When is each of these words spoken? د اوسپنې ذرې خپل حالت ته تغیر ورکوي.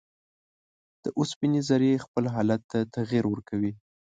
د 1.03 1.05
اوسپنې 1.19 1.59
ذرې 1.69 2.01
خپل 2.05 2.23
حالت 2.33 2.61
ته 2.71 2.79
تغیر 2.95 3.23
ورکوي. 3.29 3.71